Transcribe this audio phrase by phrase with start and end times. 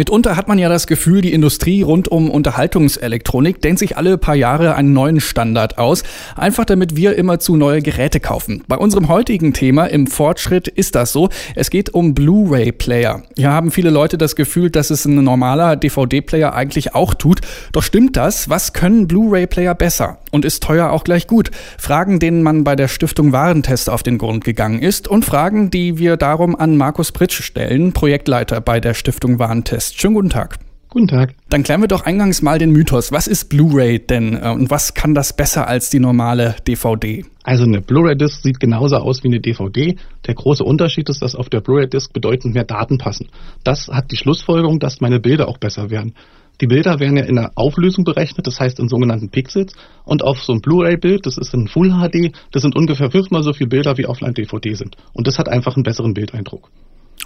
[0.00, 4.34] Mitunter hat man ja das Gefühl, die Industrie rund um Unterhaltungselektronik denkt sich alle paar
[4.34, 6.04] Jahre einen neuen Standard aus,
[6.36, 8.64] einfach damit wir immer zu neue Geräte kaufen.
[8.66, 11.28] Bei unserem heutigen Thema im Fortschritt ist das so.
[11.54, 13.24] Es geht um Blu-ray-Player.
[13.36, 17.42] Hier haben viele Leute das Gefühl, dass es ein normaler DVD-Player eigentlich auch tut.
[17.72, 18.48] Doch stimmt das?
[18.48, 20.16] Was können Blu-ray-Player besser?
[20.30, 21.50] Und ist teuer auch gleich gut?
[21.76, 25.98] Fragen, denen man bei der Stiftung Warentest auf den Grund gegangen ist und Fragen, die
[25.98, 29.89] wir darum an Markus Pritsch stellen, Projektleiter bei der Stiftung Warentest.
[29.98, 30.58] Schönen guten Tag.
[30.92, 31.34] Guten Tag.
[31.48, 33.12] Dann klären wir doch eingangs mal den Mythos.
[33.12, 37.24] Was ist Blu-ray denn äh, und was kann das besser als die normale DVD?
[37.44, 39.96] Also eine Blu-ray-Disc sieht genauso aus wie eine DVD.
[40.26, 43.28] Der große Unterschied ist, dass auf der Blu-ray-Disc bedeutend mehr Daten passen.
[43.62, 46.14] Das hat die Schlussfolgerung, dass meine Bilder auch besser werden.
[46.60, 49.72] Die Bilder werden ja in der Auflösung berechnet, das heißt in sogenannten Pixels.
[50.04, 53.52] Und auf so ein Blu-ray-Bild, das ist in Full HD, das sind ungefähr fünfmal so
[53.52, 54.96] viele Bilder wie auf einer DVD sind.
[55.12, 56.68] Und das hat einfach einen besseren Bildeindruck.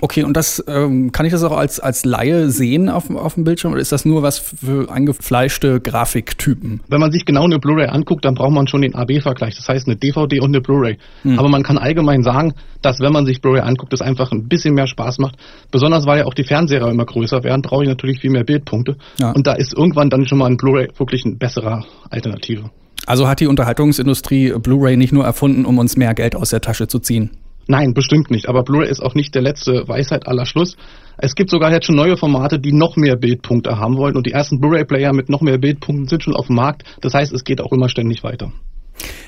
[0.00, 3.44] Okay, und das ähm, kann ich das auch als, als Laie sehen auf, auf dem
[3.44, 6.80] Bildschirm oder ist das nur was für eingefleischte Grafiktypen?
[6.88, 9.86] Wenn man sich genau eine Blu-ray anguckt, dann braucht man schon den AB-Vergleich, das heißt
[9.86, 10.98] eine DVD und eine Blu-ray.
[11.22, 11.38] Hm.
[11.38, 14.74] Aber man kann allgemein sagen, dass wenn man sich Blu-ray anguckt, das einfach ein bisschen
[14.74, 15.36] mehr Spaß macht.
[15.70, 18.96] Besonders weil ja auch die Fernseher immer größer werden, brauche ich natürlich viel mehr Bildpunkte.
[19.18, 19.30] Ja.
[19.30, 22.70] Und da ist irgendwann dann schon mal ein Blu-ray wirklich eine bessere Alternative.
[23.06, 26.88] Also hat die Unterhaltungsindustrie Blu-ray nicht nur erfunden, um uns mehr Geld aus der Tasche
[26.88, 27.30] zu ziehen?
[27.66, 28.48] Nein, bestimmt nicht.
[28.48, 30.76] Aber Blu-ray ist auch nicht der letzte Weisheit aller Schluss.
[31.16, 34.16] Es gibt sogar jetzt schon neue Formate, die noch mehr Bildpunkte haben wollen.
[34.16, 36.84] Und die ersten Blu-ray-Player mit noch mehr Bildpunkten sind schon auf dem Markt.
[37.00, 38.52] Das heißt, es geht auch immer ständig weiter.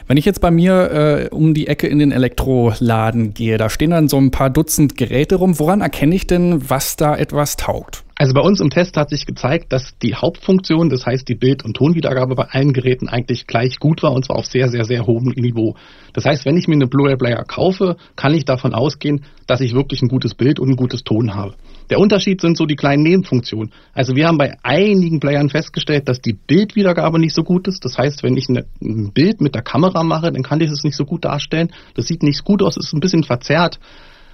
[0.07, 3.91] Wenn ich jetzt bei mir äh, um die Ecke in den Elektroladen gehe, da stehen
[3.91, 5.59] dann so ein paar Dutzend Geräte rum.
[5.59, 8.06] Woran erkenne ich denn, was da etwas taugt?
[8.19, 11.67] Also bei uns im Test hat sich gezeigt, dass die Hauptfunktion, das heißt die Bild-
[11.67, 15.07] und Tonwiedergabe bei allen Geräten eigentlich gleich gut war und zwar auf sehr, sehr, sehr
[15.07, 15.77] hohem Niveau.
[16.15, 20.01] Das heißt, wenn ich mir eine Blu-ray-Player kaufe, kann ich davon ausgehen, dass ich wirklich
[20.01, 21.57] ein gutes Bild und ein gutes Ton habe.
[21.91, 23.73] Der Unterschied sind so die kleinen Nebenfunktionen.
[23.93, 27.85] Also wir haben bei einigen Playern festgestellt, dass die Bildwiedergabe nicht so gut ist.
[27.85, 30.97] Das heißt, wenn ich ein Bild mit der Kamera mache, dann kann ich es nicht
[30.97, 31.71] so gut darstellen.
[31.95, 33.79] Das sieht nicht gut aus, ist ein bisschen verzerrt.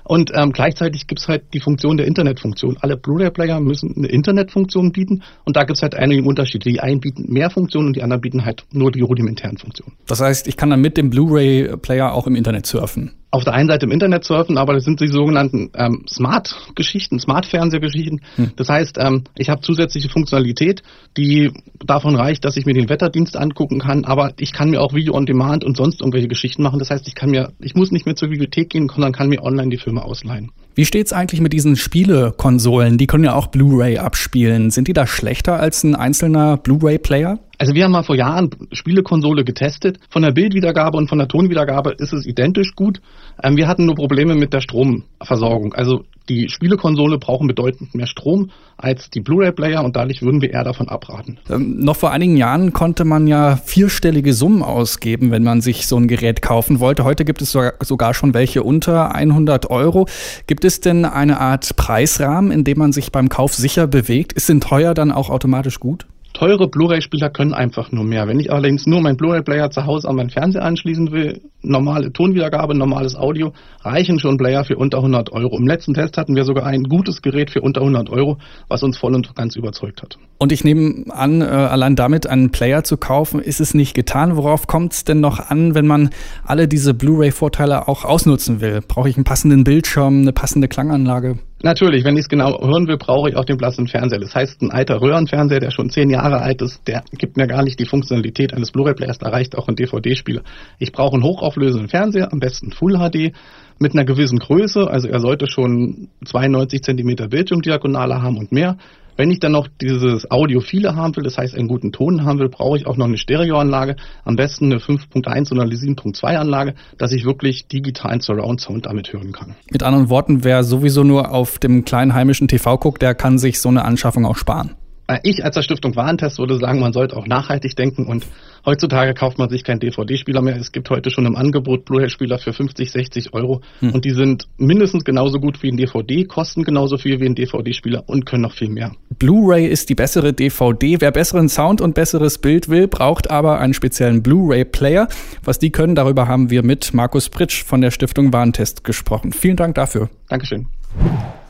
[0.04, 2.76] Und ähm, gleichzeitig gibt es halt die Funktion der Internetfunktion.
[2.80, 6.68] Alle Blu-ray-Player müssen eine Internetfunktion bieten und da gibt es halt einige Unterschiede.
[6.68, 9.92] Die einen bieten mehr Funktionen und die anderen bieten halt nur die rudimentären Funktionen.
[10.06, 13.68] Das heißt, ich kann dann mit dem Blu-ray-Player auch im Internet surfen auf der einen
[13.68, 18.20] Seite im Internet surfen, aber das sind die sogenannten ähm, Smart-Geschichten, Smart-Fernsehgeschichten.
[18.36, 18.52] Hm.
[18.56, 20.82] Das heißt, ähm, ich habe zusätzliche Funktionalität,
[21.16, 21.50] die
[21.84, 25.14] davon reicht, dass ich mir den Wetterdienst angucken kann, aber ich kann mir auch Video
[25.14, 26.78] on Demand und sonst irgendwelche Geschichten machen.
[26.78, 29.42] Das heißt, ich kann mir, ich muss nicht mehr zur Bibliothek gehen, sondern kann mir
[29.42, 30.50] online die Filme ausleihen.
[30.74, 32.98] Wie steht's eigentlich mit diesen Spielekonsolen?
[32.98, 34.70] Die können ja auch Blu-ray abspielen.
[34.70, 37.38] Sind die da schlechter als ein einzelner Blu-ray-Player?
[37.62, 40.00] Also wir haben mal vor Jahren Spielekonsole getestet.
[40.10, 43.00] Von der Bildwiedergabe und von der Tonwiedergabe ist es identisch gut.
[43.40, 45.72] Ähm, wir hatten nur Probleme mit der Stromversorgung.
[45.72, 50.64] Also die Spielekonsole brauchen bedeutend mehr Strom als die Blu-ray-Player und dadurch würden wir eher
[50.64, 51.38] davon abraten.
[51.48, 55.96] Ähm, noch vor einigen Jahren konnte man ja vierstellige Summen ausgeben, wenn man sich so
[55.96, 57.04] ein Gerät kaufen wollte.
[57.04, 60.08] Heute gibt es sogar schon welche unter 100 Euro.
[60.48, 64.32] Gibt es denn eine Art Preisrahmen, in dem man sich beim Kauf sicher bewegt?
[64.32, 66.06] Ist denn teuer dann auch automatisch gut?
[66.32, 68.26] Teure Blu-ray-Spieler können einfach nur mehr.
[68.26, 72.74] Wenn ich allerdings nur meinen Blu-ray-Player zu Hause an meinen Fernseher anschließen will, normale Tonwiedergabe,
[72.74, 75.56] normales Audio, reichen schon Player für unter 100 Euro.
[75.58, 78.38] Im letzten Test hatten wir sogar ein gutes Gerät für unter 100 Euro,
[78.68, 80.18] was uns voll und ganz überzeugt hat.
[80.38, 84.36] Und ich nehme an, äh, allein damit einen Player zu kaufen, ist es nicht getan.
[84.36, 86.10] Worauf kommt es denn noch an, wenn man
[86.44, 88.80] alle diese Blu-ray-Vorteile auch ausnutzen will?
[88.86, 91.38] Brauche ich einen passenden Bildschirm, eine passende Klanganlage?
[91.64, 94.18] Natürlich, wenn ich es genau hören will, brauche ich auch den Blassen Fernseher.
[94.18, 97.62] Das heißt, ein alter Röhrenfernseher, der schon zehn Jahre alt ist, der gibt mir gar
[97.62, 100.42] nicht die Funktionalität eines Blu-ray-Players, da reicht auch ein DVD-Spieler.
[100.80, 103.32] Ich brauche einen hochauflösenden Fernseher, am besten Full HD,
[103.78, 108.76] mit einer gewissen Größe, also er sollte schon 92 Zentimeter Bildschirmdiagonale haben und mehr.
[109.16, 112.48] Wenn ich dann noch dieses Audiophile haben will, das heißt einen guten Ton haben will,
[112.48, 117.12] brauche ich auch noch eine Stereoanlage, am besten eine 5.1 oder eine 7.2 Anlage, dass
[117.12, 119.54] ich wirklich digitalen Surround Sound damit hören kann.
[119.70, 123.60] Mit anderen Worten, wer sowieso nur auf dem kleinen heimischen TV guckt, der kann sich
[123.60, 124.76] so eine Anschaffung auch sparen.
[125.12, 128.26] Äh, ich als der Stiftung Warentest würde sagen, man sollte auch nachhaltig denken und
[128.64, 130.56] heutzutage kauft man sich keinen DVD-Spieler mehr.
[130.56, 133.92] Es gibt heute schon im Angebot Blu-ray-Spieler für 50, 60 Euro hm.
[133.92, 138.04] und die sind mindestens genauso gut wie ein DVD, kosten genauso viel wie ein DVD-Spieler
[138.06, 138.92] und können noch viel mehr.
[139.18, 141.00] Blu-ray ist die bessere DVD.
[141.00, 145.08] Wer besseren Sound und besseres Bild will, braucht aber einen speziellen Blu-ray-Player.
[145.44, 149.32] Was die können, darüber haben wir mit Markus Pritsch von der Stiftung Warentest gesprochen.
[149.32, 150.08] Vielen Dank dafür.
[150.28, 150.66] Dankeschön.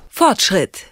[0.09, 0.92] Fortschritt